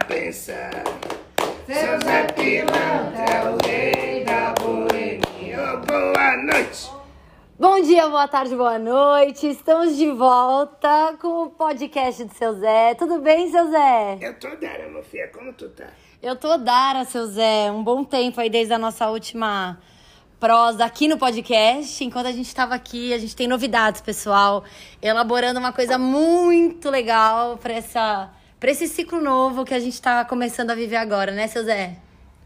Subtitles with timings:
[0.00, 0.54] benção.
[1.66, 5.76] Seu Zé Pilantra é o rei da boemia.
[5.86, 6.90] Boa noite.
[7.58, 9.48] Bom dia, boa tarde, boa noite.
[9.48, 12.94] Estamos de volta com o podcast do seu Zé.
[12.94, 14.18] Tudo bem, seu Zé?
[14.20, 15.30] Eu tô Dara, meu filho.
[15.32, 15.86] Como tu tá?
[16.22, 17.70] Eu tô Dara, seu Zé.
[17.72, 19.78] Um bom tempo aí desde a nossa última
[20.38, 22.04] prosa aqui no podcast.
[22.04, 24.62] Enquanto a gente estava aqui, a gente tem novidades, pessoal,
[25.00, 30.24] elaborando uma coisa muito legal para essa para esse ciclo novo que a gente está
[30.24, 31.96] começando a viver agora, né, seu Zé?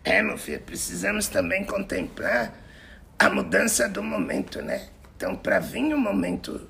[0.03, 2.55] É, meu filho, precisamos também contemplar
[3.19, 4.89] a mudança do momento, né?
[5.17, 6.69] Então, para vir um momento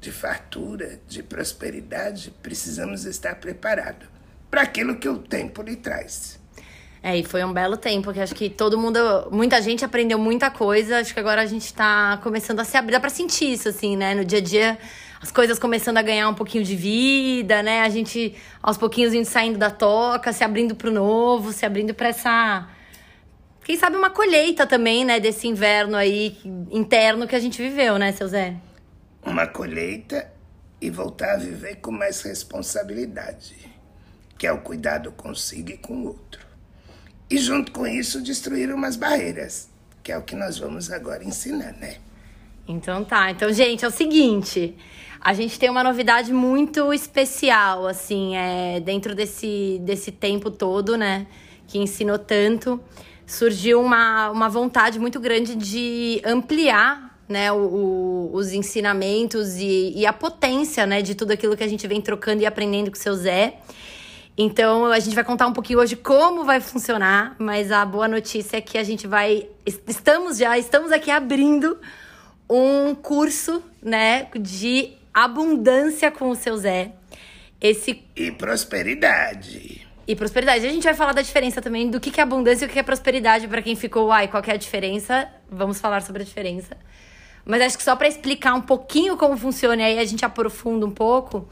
[0.00, 4.08] de fartura, de prosperidade, precisamos estar preparados
[4.50, 6.40] para aquilo que o tempo lhe traz.
[7.06, 8.98] É, e foi um belo tempo, que acho que todo mundo,
[9.30, 10.98] muita gente aprendeu muita coisa.
[10.98, 13.96] Acho que agora a gente tá começando a se abrir, dá pra sentir isso, assim,
[13.96, 14.12] né?
[14.12, 14.78] No dia a dia,
[15.22, 17.82] as coisas começando a ganhar um pouquinho de vida, né?
[17.82, 22.08] A gente, aos pouquinhos, indo saindo da toca, se abrindo pro novo, se abrindo pra
[22.08, 22.68] essa.
[23.62, 25.20] Quem sabe uma colheita também, né?
[25.20, 26.36] Desse inverno aí
[26.72, 28.56] interno que a gente viveu, né, seu Zé?
[29.24, 30.28] Uma colheita
[30.80, 33.54] e voltar a viver com mais responsabilidade,
[34.36, 36.45] que é o cuidado consigo e com o outro.
[37.28, 39.68] E junto com isso, destruir umas barreiras,
[40.02, 41.96] que é o que nós vamos agora ensinar, né?
[42.68, 43.30] Então tá.
[43.30, 44.76] Então, gente, é o seguinte.
[45.20, 51.26] A gente tem uma novidade muito especial, assim, é, dentro desse, desse tempo todo, né?
[51.66, 52.80] Que ensinou tanto.
[53.26, 60.06] Surgiu uma, uma vontade muito grande de ampliar né, o, o, os ensinamentos e, e,
[60.06, 63.00] a potência né, de tudo aquilo que a gente vem trocando e aprendendo com o
[63.00, 63.58] seu Zé.
[64.38, 68.58] Então a gente vai contar um pouquinho hoje como vai funcionar, mas a boa notícia
[68.58, 69.48] é que a gente vai
[69.86, 71.78] estamos já estamos aqui abrindo
[72.48, 76.92] um curso, né, de abundância com o seu Zé.
[77.60, 79.86] Esse e prosperidade.
[80.06, 80.66] E prosperidade.
[80.66, 82.82] A gente vai falar da diferença também do que é abundância e o que é
[82.82, 85.28] prosperidade para quem ficou, ai, qual é a diferença?
[85.50, 86.76] Vamos falar sobre a diferença.
[87.44, 90.84] Mas acho que só para explicar um pouquinho como funciona e aí a gente aprofunda
[90.84, 91.48] um pouco.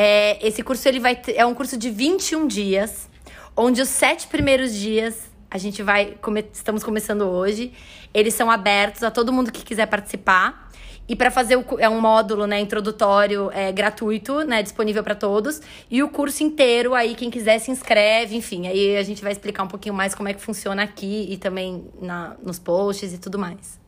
[0.00, 3.08] É, esse curso ele vai ter, é um curso de 21 dias,
[3.56, 7.72] onde os sete primeiros dias a gente vai come, estamos começando hoje.
[8.14, 10.70] Eles são abertos a todo mundo que quiser participar.
[11.08, 15.60] E para fazer o, é um módulo, né, introdutório, é, gratuito, né, disponível para todos.
[15.90, 18.68] E o curso inteiro, aí quem quiser se inscreve, enfim.
[18.68, 21.90] Aí a gente vai explicar um pouquinho mais como é que funciona aqui e também
[22.00, 23.80] na, nos posts e tudo mais.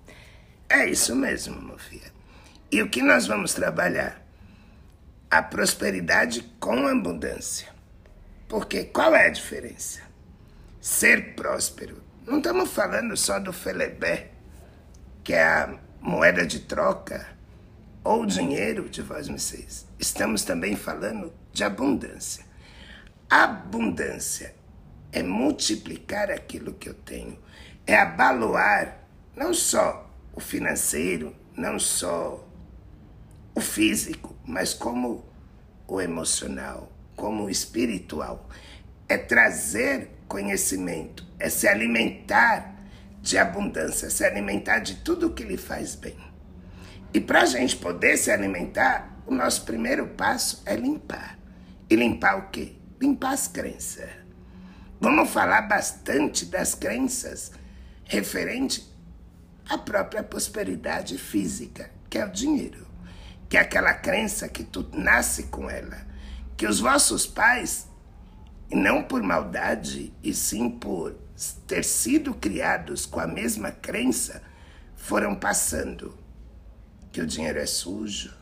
[0.69, 2.11] É isso mesmo, filho.
[2.73, 4.20] E o que nós vamos trabalhar?
[5.31, 7.69] A prosperidade com abundância.
[8.49, 10.01] Porque qual é a diferença?
[10.81, 12.03] Ser próspero.
[12.27, 14.33] Não estamos falando só do felebé,
[15.23, 17.29] que é a moeda de troca,
[18.03, 19.87] ou dinheiro de vós vocês.
[19.99, 22.45] Estamos também falando de abundância.
[23.29, 24.55] Abundância
[25.13, 27.39] é multiplicar aquilo que eu tenho,
[27.87, 28.99] é abaloar
[29.37, 32.45] não só o financeiro, não só
[33.61, 35.23] o físico, mas como
[35.87, 38.49] o emocional, como o espiritual.
[39.07, 42.75] É trazer conhecimento, é se alimentar
[43.21, 46.17] de abundância, se alimentar de tudo que lhe faz bem.
[47.13, 51.39] E para a gente poder se alimentar, o nosso primeiro passo é limpar.
[51.89, 52.77] E limpar o quê?
[53.01, 54.09] Limpar as crenças.
[55.01, 57.53] Vamos falar bastante das crenças
[58.05, 58.89] referente
[59.69, 62.90] à própria prosperidade física, que é o dinheiro
[63.51, 66.07] que é aquela crença que tu nasce com ela,
[66.57, 67.89] que os vossos pais,
[68.71, 71.17] não por maldade, e sim por
[71.67, 74.41] ter sido criados com a mesma crença,
[74.95, 76.17] foram passando
[77.11, 78.33] que o dinheiro é sujo,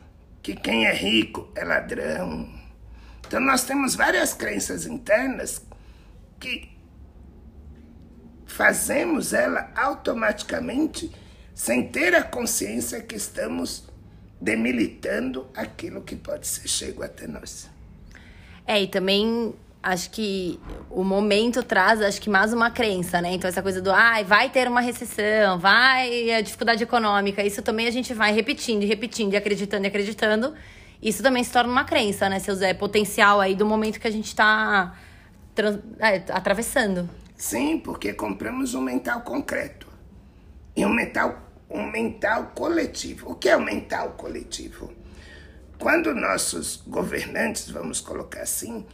[0.43, 2.47] que quem é rico é ladrão.
[3.25, 5.65] Então nós temos várias crenças internas
[6.39, 6.69] que
[8.45, 11.11] fazemos ela automaticamente
[11.55, 13.88] sem ter a consciência que estamos
[14.39, 17.69] demilitando aquilo que pode ser chego até nós.
[18.65, 20.59] É, e também acho que
[20.89, 23.33] o momento traz, acho que mais uma crença, né?
[23.33, 27.61] Então essa coisa do, ai, ah, vai ter uma recessão, vai a dificuldade econômica, isso
[27.61, 30.53] também a gente vai repetindo e repetindo, e acreditando e acreditando.
[31.01, 32.73] Isso também se torna uma crença, né, seu Zé?
[32.73, 34.97] Potencial aí do momento que a gente está
[35.99, 37.09] é, atravessando.
[37.37, 39.87] Sim, porque compramos um mental concreto.
[40.75, 43.31] E um mental um mental coletivo.
[43.31, 44.91] O que é o mental coletivo?
[45.77, 48.85] Quando nossos governantes, vamos colocar assim,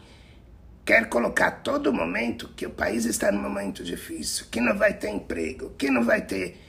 [0.86, 4.94] quer colocar a todo momento que o país está num momento difícil, que não vai
[4.94, 6.60] ter emprego, que não vai ter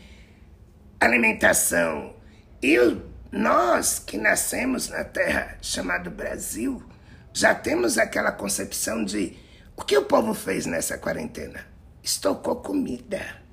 [0.98, 2.14] alimentação.
[2.62, 2.78] E
[3.30, 6.82] nós que nascemos na terra chamada Brasil,
[7.32, 9.36] já temos aquela concepção de
[9.76, 11.66] O que o povo fez nessa quarentena?
[12.02, 13.45] Estocou comida.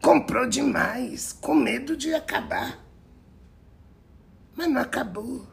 [0.00, 2.78] Comprou demais, com medo de acabar.
[4.56, 5.46] Mas não acabou.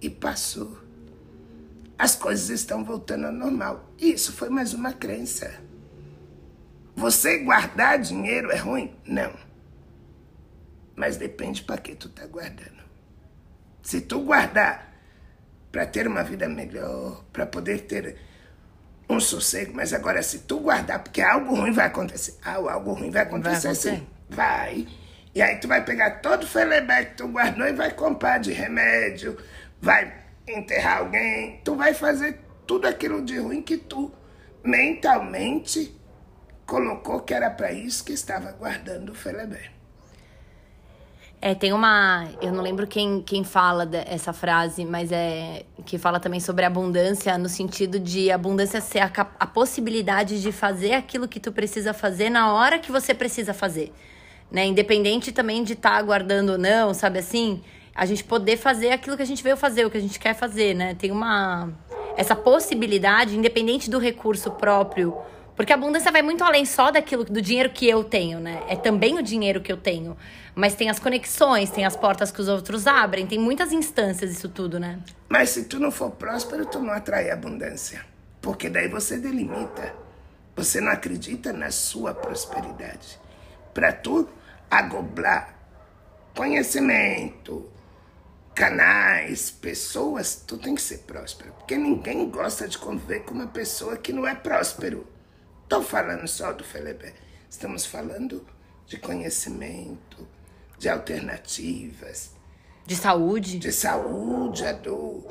[0.00, 0.78] E passou.
[1.98, 3.90] As coisas estão voltando ao normal.
[3.98, 5.60] Isso foi mais uma crença.
[6.96, 8.96] Você guardar dinheiro é ruim?
[9.04, 9.34] Não.
[10.96, 12.80] Mas depende para que tu tá guardando.
[13.82, 14.90] Se tu guardar
[15.70, 18.18] para ter uma vida melhor, para poder ter
[19.10, 23.10] um sossego, mas agora se tu guardar porque algo ruim vai acontecer, ah, algo ruim
[23.10, 24.88] vai acontecer, vai sim, vai.
[25.34, 28.52] E aí tu vai pegar todo o felebé que tu guardou e vai comprar de
[28.52, 29.36] remédio,
[29.80, 30.12] vai
[30.46, 34.12] enterrar alguém, tu vai fazer tudo aquilo de ruim que tu
[34.62, 35.98] mentalmente
[36.66, 39.79] colocou que era para isso que estava guardando o felebé.
[41.42, 42.28] É, tem uma.
[42.42, 45.64] Eu não lembro quem, quem fala essa frase, mas é.
[45.86, 50.92] Que fala também sobre abundância, no sentido de abundância ser a, a possibilidade de fazer
[50.92, 53.90] aquilo que tu precisa fazer na hora que você precisa fazer.
[54.52, 54.66] Né?
[54.66, 57.62] Independente também de estar tá aguardando ou não, sabe assim?
[57.94, 60.34] A gente poder fazer aquilo que a gente veio fazer, o que a gente quer
[60.34, 60.94] fazer, né?
[60.94, 61.70] Tem uma.
[62.18, 65.16] Essa possibilidade, independente do recurso próprio
[65.56, 68.62] porque a abundância vai muito além só daquilo do dinheiro que eu tenho, né?
[68.68, 70.16] É também o dinheiro que eu tenho.
[70.54, 74.48] Mas tem as conexões, tem as portas que os outros abrem, tem muitas instâncias isso
[74.48, 74.98] tudo, né?
[75.28, 78.04] Mas se tu não for próspero, tu não atrai abundância.
[78.40, 79.94] Porque daí você delimita.
[80.56, 83.18] Você não acredita na sua prosperidade.
[83.72, 84.28] Para tu
[84.70, 85.54] agoblar
[86.34, 87.70] conhecimento,
[88.54, 91.52] canais, pessoas, tu tem que ser próspero.
[91.52, 95.06] Porque ninguém gosta de conviver com uma pessoa que não é próspero
[95.70, 97.14] estou falando só do Felebé.
[97.48, 98.44] Estamos falando
[98.88, 100.26] de conhecimento,
[100.76, 102.34] de alternativas.
[102.84, 103.60] De saúde.
[103.60, 105.24] De saúde, Adu.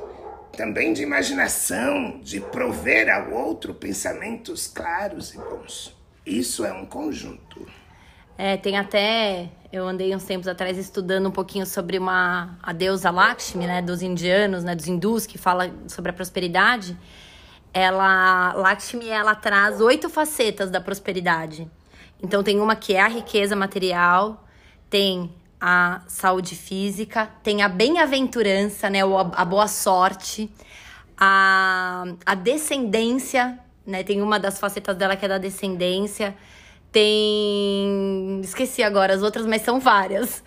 [0.56, 5.94] Também de imaginação, de prover ao outro pensamentos claros e bons.
[6.26, 7.68] Isso é um conjunto.
[8.38, 9.50] É, tem até.
[9.74, 14.02] Eu andei uns tempos atrás estudando um pouquinho sobre uma a deusa Lakshmi, né, dos
[14.02, 16.98] indianos, né, dos hindus, que fala sobre a prosperidade
[17.74, 21.70] ela Lakshmi ela traz oito facetas da prosperidade.
[22.22, 24.46] Então tem uma que é a riqueza material,
[24.90, 30.50] tem a saúde física, tem a bem-aventurança, né, a boa sorte,
[31.18, 36.36] a, a descendência, né, tem uma das facetas dela que é da descendência,
[36.92, 40.44] tem esqueci agora as outras, mas são várias.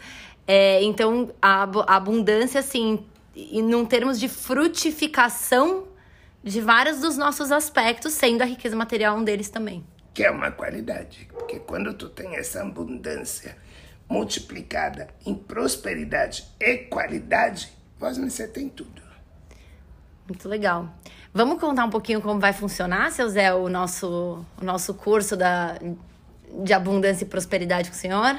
[0.46, 3.04] É, então a, a abundância, assim,
[3.36, 5.84] em num termos de frutificação
[6.42, 9.84] de vários dos nossos aspectos, sendo a riqueza material um deles também.
[10.12, 13.56] Que é uma qualidade, porque quando tu tem essa abundância
[14.08, 19.00] multiplicada em prosperidade e qualidade, você tem tudo.
[20.28, 20.92] Muito legal.
[21.32, 25.78] Vamos contar um pouquinho como vai funcionar, seu Zé, o nosso, o nosso curso da,
[26.62, 28.38] de abundância e prosperidade com o senhor?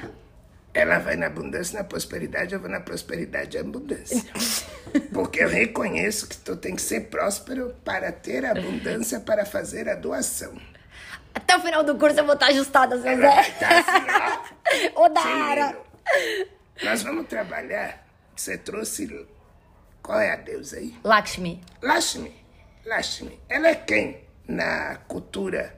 [0.74, 4.24] Ela vai na abundância, na prosperidade, eu vou na prosperidade e abundância.
[5.14, 9.96] Porque eu reconheço que tu tem que ser próspero para ter abundância para fazer a
[9.96, 10.60] doação.
[11.34, 13.44] Até o final do curso eu vou estar ajustada, seu Zé.
[13.60, 15.04] Tá assim, ó.
[15.06, 15.78] Ô, Dara!
[16.84, 18.06] Nós vamos trabalhar.
[18.36, 19.28] Você trouxe.
[20.02, 20.96] Qual é a deusa aí?
[21.04, 21.62] Lakshmi.
[21.82, 22.34] Lakshmi.
[22.86, 23.40] Lakshmi.
[23.48, 24.24] Ela é quem?
[24.48, 25.76] Na cultura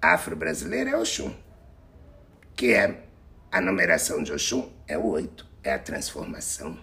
[0.00, 1.34] afro-brasileira é Oxum.
[2.54, 3.02] Que é
[3.52, 6.78] a numeração de Oxum é o oito, é a transformação.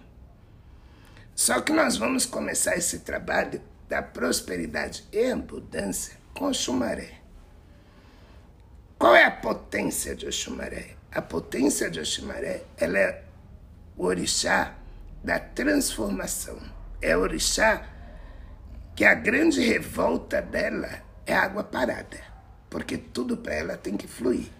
[1.34, 7.14] Só que nós vamos começar esse trabalho da prosperidade e abundância com Oxumaré.
[8.96, 10.94] Qual é a potência de Oxumaré?
[11.10, 13.24] A potência de Oxumaré ela é
[13.96, 14.76] o orixá
[15.24, 16.56] da transformação.
[17.02, 17.84] É o orixá
[18.94, 22.20] que a grande revolta dela é água parada,
[22.68, 24.50] porque tudo para ela tem que fluir.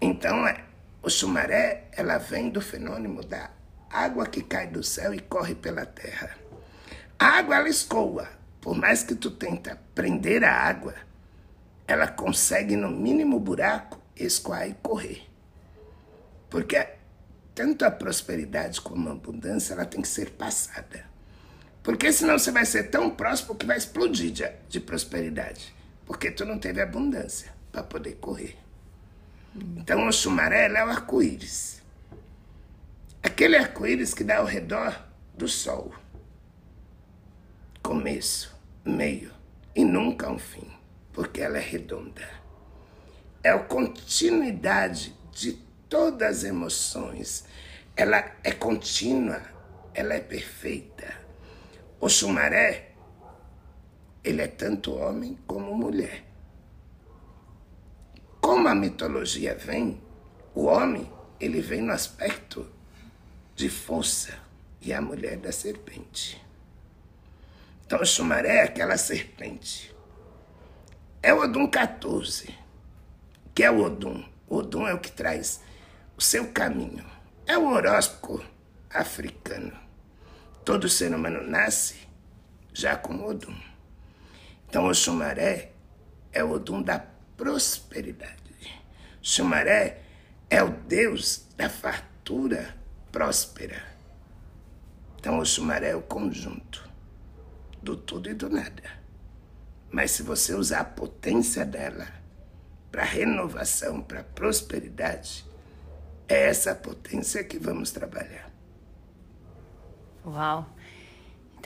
[0.00, 0.66] Então, é
[1.06, 3.48] o chumaré, ela vem do fenômeno da
[3.88, 6.36] água que cai do céu e corre pela terra.
[7.16, 8.28] A água, ela escoa.
[8.60, 10.96] Por mais que tu tenta prender a água,
[11.86, 15.22] ela consegue, no mínimo buraco, escoar e correr.
[16.50, 16.84] Porque
[17.54, 21.04] tanto a prosperidade como a abundância, ela tem que ser passada.
[21.84, 25.72] Porque senão você vai ser tão próspero que vai explodir de, de prosperidade.
[26.04, 28.65] Porque tu não teve abundância para poder correr.
[29.76, 31.82] Então, o chumaré é o arco-íris.
[33.22, 34.98] Aquele arco-íris que dá ao redor
[35.34, 35.94] do sol.
[37.82, 39.30] Começo, meio
[39.74, 40.70] e nunca um fim,
[41.12, 42.26] porque ela é redonda.
[43.42, 45.52] É a continuidade de
[45.88, 47.44] todas as emoções.
[47.94, 49.42] Ela é contínua,
[49.94, 51.14] ela é perfeita.
[52.00, 52.92] O chumaré,
[54.24, 56.25] ele é tanto homem como mulher.
[58.56, 60.00] Como a mitologia vem,
[60.54, 62.66] o homem ele vem no aspecto
[63.54, 64.32] de força
[64.80, 66.42] e a mulher da serpente.
[67.84, 69.94] Então, Xumaré é aquela serpente.
[71.22, 72.48] É o Odum 14,
[73.54, 74.24] que é o Odum.
[74.48, 75.60] O Odum é o que traz
[76.16, 77.04] o seu caminho.
[77.46, 78.42] É o horóscopo
[78.88, 79.78] africano.
[80.64, 82.08] Todo ser humano nasce
[82.72, 83.60] já com Odum.
[84.66, 85.72] Então, o Xumaré
[86.32, 87.04] é o Odum da
[87.36, 88.45] prosperidade.
[89.28, 90.02] Xumaré
[90.48, 92.76] é o Deus da fartura
[93.10, 93.82] próspera.
[95.18, 96.88] Então, o Xumaré é o conjunto
[97.82, 98.84] do tudo e do nada.
[99.90, 102.06] Mas se você usar a potência dela
[102.92, 105.44] para renovação, para prosperidade,
[106.28, 108.48] é essa potência que vamos trabalhar.
[110.24, 110.70] Uau!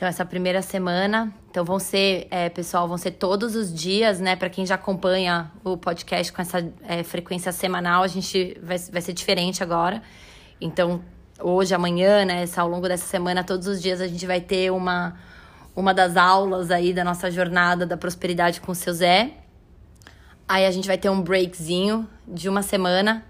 [0.01, 4.35] Então, essa primeira semana, então vão ser, é, pessoal, vão ser todos os dias, né?
[4.35, 8.99] Para quem já acompanha o podcast com essa é, frequência semanal, a gente vai, vai
[8.99, 10.01] ser diferente agora.
[10.59, 11.03] Então,
[11.39, 12.45] hoje, amanhã, né?
[12.57, 15.15] Ao longo dessa semana, todos os dias a gente vai ter uma,
[15.75, 19.29] uma das aulas aí da nossa jornada da prosperidade com o seu Zé.
[20.47, 23.23] Aí a gente vai ter um breakzinho de uma semana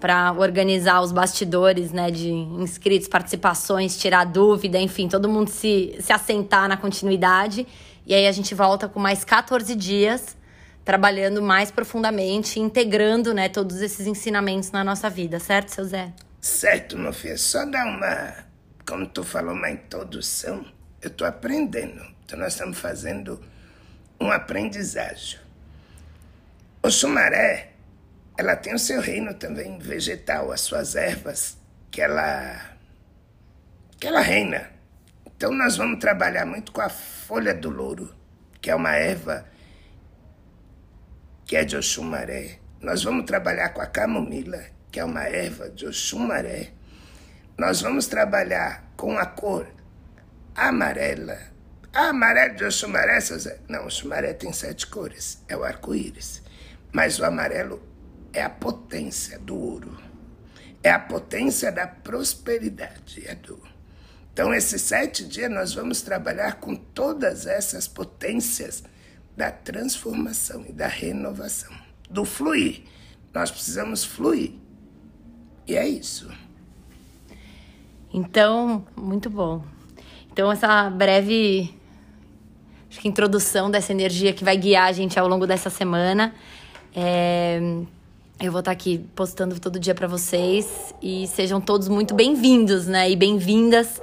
[0.00, 6.12] para organizar os bastidores, né, de inscritos, participações, tirar dúvida, enfim, todo mundo se, se
[6.12, 7.66] assentar na continuidade.
[8.06, 10.36] E aí a gente volta com mais 14 dias
[10.88, 16.14] trabalhando mais profundamente, integrando, né, todos esses ensinamentos na nossa vida, certo, seu Zé?
[16.40, 17.36] Certo, meu filho.
[17.36, 18.32] Só dar uma,
[18.86, 20.64] como tu falou, uma introdução.
[21.02, 22.02] Eu estou aprendendo.
[22.24, 23.38] Então nós estamos fazendo
[24.18, 25.38] um aprendizagem.
[26.82, 27.67] O chumaré
[28.38, 31.58] ela tem o seu reino também vegetal, as suas ervas,
[31.90, 32.78] que ela,
[33.98, 34.70] que ela reina.
[35.26, 38.14] Então nós vamos trabalhar muito com a folha do louro,
[38.60, 39.44] que é uma erva
[41.44, 42.60] que é de Oxumaré.
[42.80, 46.68] Nós vamos trabalhar com a camomila, que é uma erva de Oxumaré.
[47.58, 49.66] Nós vamos trabalhar com a cor
[50.54, 51.38] amarela.
[51.92, 53.18] A amarela de Oxumaré,
[53.68, 56.40] não, o Xumaré tem sete cores, é o arco-íris.
[56.92, 57.88] Mas o amarelo
[58.32, 59.96] é a potência do ouro.
[60.82, 63.60] É a potência da prosperidade, Edu.
[64.32, 68.84] Então, esses sete dias nós vamos trabalhar com todas essas potências
[69.36, 71.74] da transformação e da renovação,
[72.08, 72.82] do fluir.
[73.34, 74.52] Nós precisamos fluir.
[75.66, 76.30] E é isso.
[78.14, 79.64] Então, muito bom.
[80.30, 81.74] Então, essa breve
[82.88, 86.34] acho que introdução dessa energia que vai guiar a gente ao longo dessa semana.
[86.94, 87.60] É,
[88.40, 93.10] eu vou estar aqui postando todo dia para vocês e sejam todos muito bem-vindos, né?
[93.10, 94.00] E bem-vindas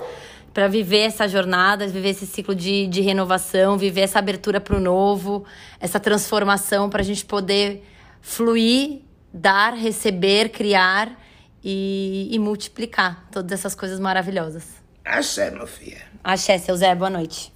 [0.53, 4.79] para viver essa jornada, viver esse ciclo de, de renovação, viver essa abertura para o
[4.79, 5.45] novo,
[5.79, 7.83] essa transformação para a gente poder
[8.21, 9.01] fluir,
[9.33, 11.17] dar, receber, criar
[11.63, 14.65] e, e multiplicar todas essas coisas maravilhosas.
[15.03, 16.01] Axé, meu filho.
[16.23, 17.54] Axé, seu Zé, boa noite.